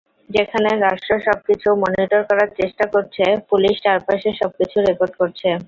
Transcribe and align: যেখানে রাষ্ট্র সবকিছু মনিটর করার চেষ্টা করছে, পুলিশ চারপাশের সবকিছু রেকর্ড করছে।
যেখানে 0.29 0.69
রাষ্ট্র 0.77 1.13
সবকিছু 1.19 1.67
মনিটর 1.81 2.21
করার 2.29 2.49
চেষ্টা 2.59 2.85
করছে, 2.93 3.23
পুলিশ 3.49 3.75
চারপাশের 3.83 4.35
সবকিছু 4.41 4.77
রেকর্ড 4.79 5.13
করছে। 5.17 5.47